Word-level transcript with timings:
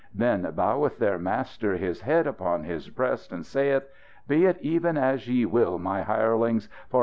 Then 0.15 0.51
boweth 0.55 0.97
their 0.97 1.19
master 1.19 1.77
his 1.77 2.01
head 2.01 2.25
upon 2.25 2.63
his 2.63 2.89
breast 2.89 3.31
and 3.31 3.45
saith: 3.45 3.87
'Be 4.27 4.47
it 4.47 4.57
even 4.59 4.97
as 4.97 5.27
ye 5.29 5.45
will, 5.45 5.77
my 5.77 6.01
hirelings! 6.01 6.67